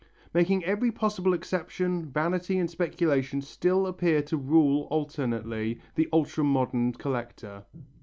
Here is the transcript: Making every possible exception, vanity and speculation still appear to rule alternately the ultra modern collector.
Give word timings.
Making 0.33 0.65
every 0.65 0.91
possible 0.91 1.31
exception, 1.31 2.07
vanity 2.07 2.57
and 2.57 2.67
speculation 2.67 3.39
still 3.39 3.85
appear 3.85 4.23
to 4.23 4.35
rule 4.35 4.87
alternately 4.89 5.79
the 5.93 6.09
ultra 6.11 6.43
modern 6.43 6.91
collector. 6.93 7.65